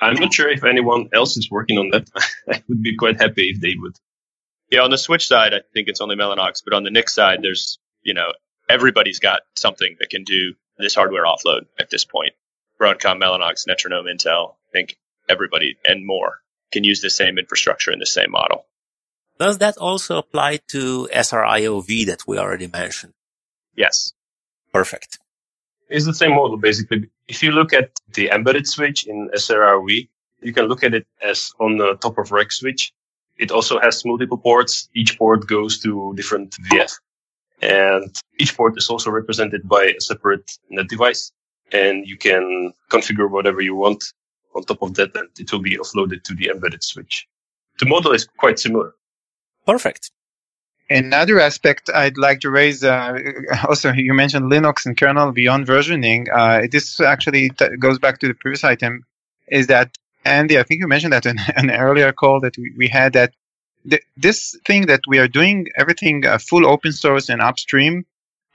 [0.01, 2.09] I'm not sure if anyone else is working on that.
[2.49, 3.95] I would be quite happy if they would.
[4.71, 7.43] Yeah, on the Switch side, I think it's only Mellanox, but on the NIC side,
[7.43, 8.33] there's, you know,
[8.67, 12.33] everybody's got something that can do this hardware offload at this point.
[12.79, 14.97] Broadcom, Mellanox, Netronome, Intel, I think
[15.29, 16.39] everybody and more
[16.71, 18.65] can use the same infrastructure in the same model.
[19.39, 23.13] Does that also apply to SRIOV that we already mentioned?
[23.75, 24.13] Yes.
[24.71, 25.19] Perfect.
[25.89, 27.09] It's the same model, basically.
[27.27, 30.09] If you look at the embedded switch in SRIOV,
[30.41, 32.91] you can look at it as on the top of rack switch.
[33.37, 34.89] It also has multiple ports.
[34.95, 36.93] Each port goes to different VF.
[37.63, 41.31] And each port is also represented by a separate net device.
[41.71, 44.03] And you can configure whatever you want
[44.55, 47.27] on top of that, and it will be offloaded to the embedded switch.
[47.79, 48.93] The model is quite similar.
[49.65, 50.11] Perfect.
[50.89, 53.17] Another aspect I'd like to raise, uh,
[53.67, 56.27] also you mentioned Linux and kernel beyond versioning.
[56.31, 59.03] Uh, this actually t- goes back to the previous item,
[59.47, 62.87] is that Andy, I think you mentioned that in an earlier call that we, we
[62.87, 63.33] had that
[63.89, 68.05] th- this thing that we are doing everything uh, full open source and upstream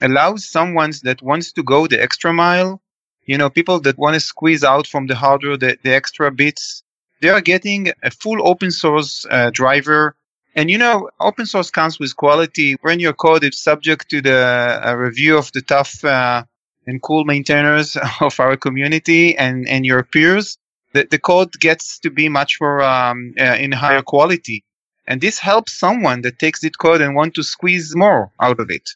[0.01, 2.81] allows someone that wants to go the extra mile.
[3.25, 6.83] You know, people that want to squeeze out from the hardware the, the extra bits.
[7.21, 10.17] They are getting a full open source uh, driver
[10.59, 12.77] and you know, open source comes with quality.
[12.81, 16.43] When your code is subject to the uh, review of the tough uh,
[16.85, 20.59] and cool maintainers of our community and, and your peers,
[20.95, 24.65] the, the code gets to be much more um, uh, in higher quality.
[25.09, 28.71] And this helps someone that takes this code and want to squeeze more out of
[28.71, 28.91] it.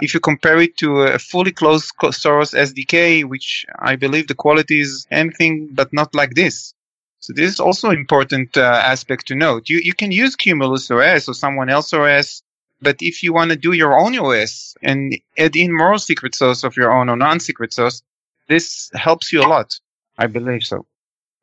[0.00, 4.80] If you compare it to a fully closed source SDK, which I believe the quality
[4.80, 6.72] is anything but not like this.
[7.18, 9.68] So this is also important uh, aspect to note.
[9.68, 12.42] You you can use Cumulus OS or someone else OS,
[12.80, 16.62] but if you want to do your own OS and add in more secret sauce
[16.62, 18.02] of your own or non-secret sauce,
[18.48, 19.74] this helps you a lot.
[20.16, 20.86] I believe so.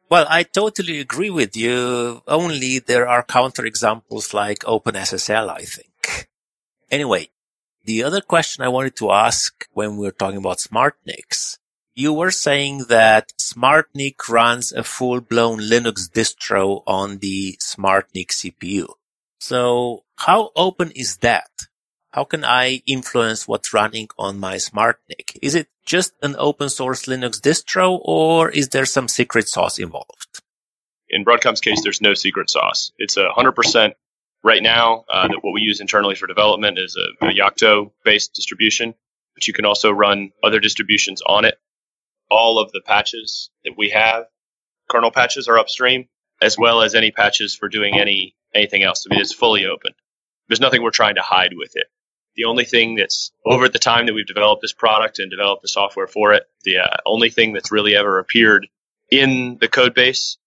[0.10, 2.22] Well, I totally agree with you.
[2.28, 6.30] Only there are counterexamples like OpenSSL, I think.
[6.92, 7.30] Anyway,
[7.84, 11.58] the other question I wanted to ask when we were talking about SmartNICs
[11.96, 18.88] you were saying that SmartNIC runs a full-blown Linux distro on the SmartNIC CPU.
[19.40, 21.52] So how open is that?
[22.14, 25.38] How can I influence what's running on my SmartNIC?
[25.42, 30.42] Is it just an open source Linux distro or is there some secret sauce involved?
[31.14, 32.92] in Broadcom's case, there's no secret sauce.
[32.98, 33.94] It's a 100%
[34.44, 35.06] right now.
[35.08, 38.96] Uh, that what we use internally for development is a, a Yocto based distribution,
[39.36, 41.56] but you can also run other distributions on it.
[42.32, 44.26] All of the patches that we have,
[44.90, 46.10] kernel patches are upstream,
[46.42, 49.06] as well as any patches for doing any anything else.
[49.06, 49.94] I mean, it's fully open.
[50.48, 51.88] There's nothing we're trying to hide with it.
[52.36, 55.68] The only thing that's over the time that we've developed this product and developed the
[55.68, 58.68] software for it, the uh, only thing that's really ever appeared
[59.12, 60.38] in the code base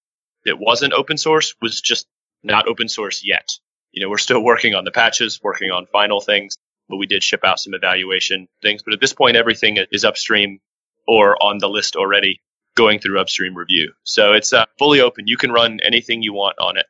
[0.45, 2.07] that wasn't open source was just
[2.43, 3.49] not open source yet.
[3.93, 6.59] You know, we're still working on the patches, working on final things,
[6.89, 8.83] but we did ship out some evaluation things.
[8.83, 10.61] But at this point, everything is upstream
[11.07, 12.41] or on the list already
[12.75, 13.93] going through upstream review.
[14.05, 15.27] So it's uh, fully open.
[15.27, 16.87] You can run anything you want on it.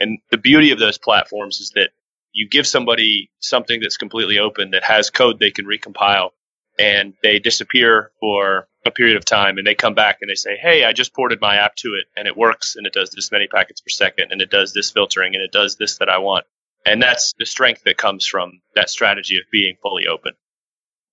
[0.00, 1.90] And the beauty of those platforms is that
[2.38, 6.30] you give somebody something that's completely open that has code they can recompile
[6.78, 10.56] and they disappear for a period of time and they come back and they say,
[10.56, 13.32] Hey, I just ported my app to it and it works and it does this
[13.32, 16.18] many packets per second and it does this filtering and it does this that I
[16.18, 16.46] want.
[16.86, 20.34] And that's the strength that comes from that strategy of being fully open.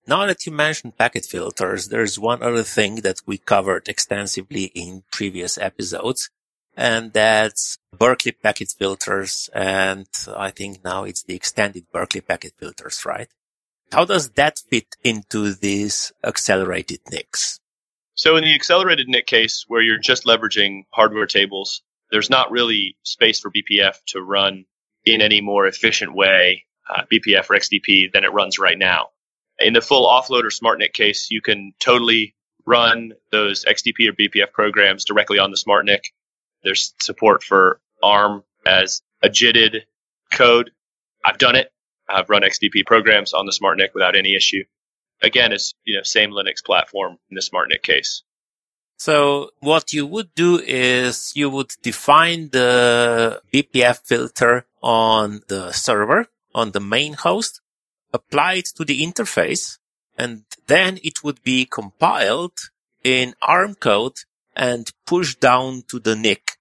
[0.06, 5.02] Now that you mentioned packet filters, there's one other thing that we covered extensively in
[5.12, 6.30] previous episodes,
[6.76, 9.50] and that's Berkeley packet filters.
[9.54, 13.30] And I think now it's the extended Berkeley packet filters, right?
[13.92, 17.60] How does that fit into these accelerated NICs?
[18.16, 22.98] So in the accelerated NIC case where you're just leveraging hardware tables, there's not really
[23.04, 24.66] space for BPF to run
[25.06, 29.10] in any more efficient way, uh, BPF or XDP than it runs right now.
[29.60, 34.52] In the full offload or SmartNIC case, you can totally run those XDP or BPF
[34.52, 36.02] programs directly on the SmartNIC
[36.66, 39.84] there's support for ARM as a JITted
[40.32, 40.72] code.
[41.24, 41.72] I've done it.
[42.10, 44.64] I've run XDP programs on the SmartNIC without any issue.
[45.22, 48.24] Again, it's you know same Linux platform in the SmartNIC case.
[48.98, 56.28] So what you would do is you would define the BPF filter on the server,
[56.54, 57.62] on the main host,
[58.14, 59.78] apply it to the interface,
[60.18, 62.58] and then it would be compiled
[63.04, 64.20] in ARM code
[64.56, 66.55] and pushed down to the NIC.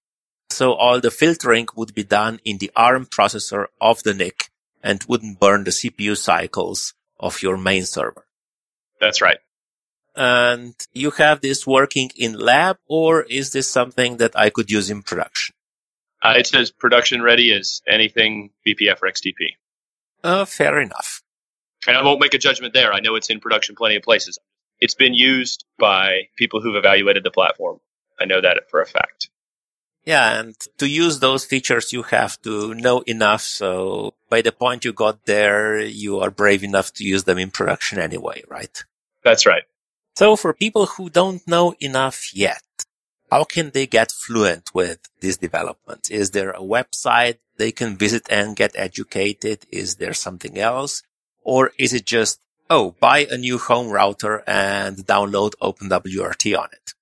[0.55, 4.49] So all the filtering would be done in the ARM processor of the NIC
[4.81, 8.25] and wouldn't burn the CPU cycles of your main server.
[9.01, 9.39] That's right.
[10.15, 14.89] And you have this working in lab or is this something that I could use
[14.89, 15.53] in production?
[16.23, 19.57] Uh, it's as production ready as anything BPF or XDP.
[20.23, 21.21] Uh, fair enough.
[21.85, 22.93] And I won't make a judgment there.
[22.93, 24.39] I know it's in production plenty of places.
[24.79, 27.81] It's been used by people who've evaluated the platform.
[28.17, 29.27] I know that for a fact.
[30.05, 33.41] Yeah, and to use those features, you have to know enough.
[33.41, 37.49] So by the point you got there, you are brave enough to use them in
[37.49, 38.83] production anyway, right?
[39.23, 39.63] That's right.
[40.15, 42.61] So for people who don't know enough yet,
[43.31, 46.09] how can they get fluent with this development?
[46.11, 49.65] Is there a website they can visit and get educated?
[49.71, 51.01] Is there something else?
[51.43, 52.39] Or is it just,
[52.69, 56.93] oh, buy a new home router and download OpenWRT on it?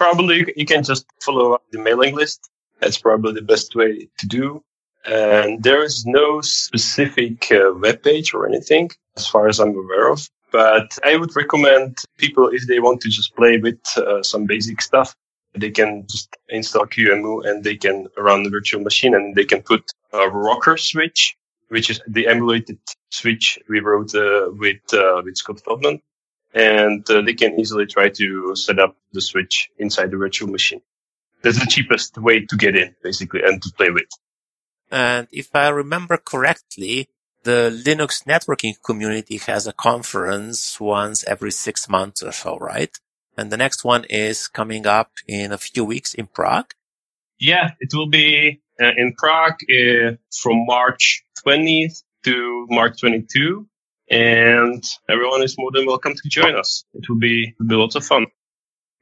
[0.00, 2.40] Probably you can just follow up the mailing list.
[2.80, 4.64] That's probably the best way to do.
[5.04, 10.08] And there is no specific uh, web page or anything as far as I'm aware
[10.10, 10.20] of.
[10.52, 14.80] But I would recommend people if they want to just play with uh, some basic
[14.80, 15.14] stuff,
[15.54, 19.62] they can just install QEMU and they can run the virtual machine and they can
[19.62, 21.36] put a rocker switch,
[21.68, 22.78] which is the emulated
[23.10, 26.00] switch we wrote uh, with uh, with Scott Feldman
[26.54, 30.82] and uh, they can easily try to set up the switch inside the virtual machine.
[31.42, 34.08] That's the cheapest way to get in, basically, and to play with.
[34.90, 37.08] And if I remember correctly,
[37.44, 42.94] the Linux networking community has a conference once every six months or so, right?
[43.36, 46.74] And the next one is coming up in a few weeks in Prague.
[47.38, 53.66] Yeah, it will be uh, in Prague uh, from March 20th to March 22
[54.10, 56.84] and everyone is more than welcome to join us.
[56.94, 58.26] It will be, will be lots of fun.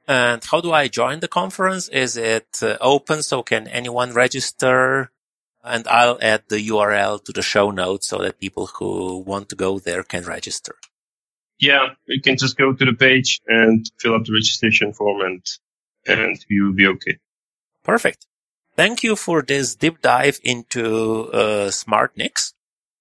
[0.06, 1.88] And how do I join the conference?
[1.88, 3.22] Is it uh, open?
[3.22, 5.11] So can anyone register?
[5.64, 9.56] And I'll add the URL to the show notes so that people who want to
[9.56, 10.76] go there can register.
[11.59, 15.44] Yeah, you can just go to the page and fill up the registration form and,
[16.06, 17.18] and you'll be okay.
[17.82, 18.26] Perfect.
[18.76, 22.54] Thank you for this deep dive into uh, smart NICs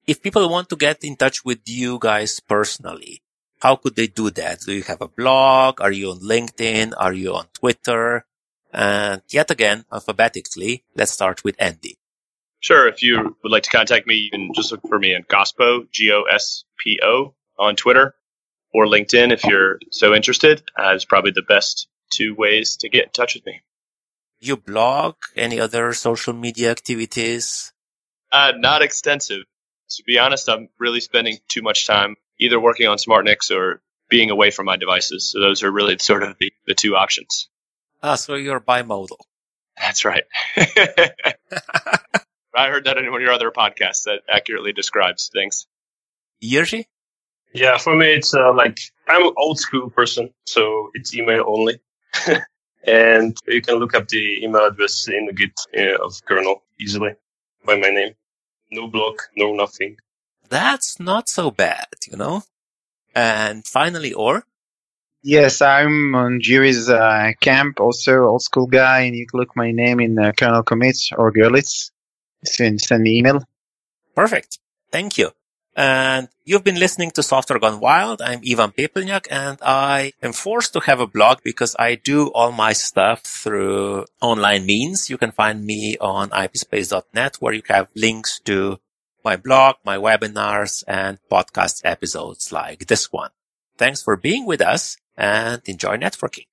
[0.07, 3.21] if people want to get in touch with you guys personally,
[3.59, 4.61] how could they do that?
[4.61, 5.81] Do you have a blog?
[5.81, 6.93] Are you on LinkedIn?
[6.97, 8.25] Are you on Twitter?
[8.73, 11.97] And yet again, alphabetically, let's start with Andy.
[12.59, 12.87] Sure.
[12.87, 15.89] If you would like to contact me, you can just look for me on Gospo,
[15.91, 18.15] G-O-S-P-O on Twitter
[18.73, 20.63] or LinkedIn if you're so interested.
[20.77, 23.61] Uh, it's probably the best two ways to get in touch with me.
[24.39, 25.15] You blog?
[25.35, 27.73] Any other social media activities?
[28.31, 29.43] Uh, not extensive.
[29.89, 34.29] To be honest, I'm really spending too much time either working on SmartNICs or being
[34.29, 35.31] away from my devices.
[35.31, 37.49] So those are really sort of the, the two options.
[38.01, 39.19] Ah, so you're bimodal.
[39.79, 40.23] That's right.
[42.55, 45.67] I heard that in one of your other podcasts that accurately describes things.
[46.43, 46.85] Jiří?
[47.53, 51.79] Yeah, for me, it's uh, like I'm an old school person, so it's email only.
[52.83, 57.11] and you can look up the email address in the Git uh, of kernel easily
[57.65, 58.15] by my name.
[58.71, 59.97] No block, no nothing.
[60.49, 62.43] That's not so bad, you know?
[63.15, 64.43] And finally, Or?
[65.23, 69.71] Yes, I'm on Jiří's uh, camp, also old school guy, and you can look my
[69.71, 71.91] name in uh, kernel commits or Gerlitz.
[72.45, 73.43] Send, send me email.
[74.15, 74.59] Perfect.
[74.91, 75.31] Thank you.
[75.77, 78.19] And you've been listening to Software Gone Wild.
[78.19, 82.51] I'm Ivan Pepelnjak and I am forced to have a blog because I do all
[82.51, 85.07] my stuff through online means.
[85.07, 88.79] You can find me on ipspace.net where you have links to
[89.23, 93.29] my blog, my webinars and podcast episodes like this one.
[93.77, 96.47] Thanks for being with us and enjoy networking.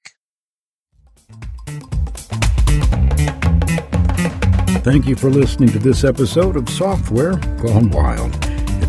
[4.84, 8.43] Thank you for listening to this episode of Software Gone Wild.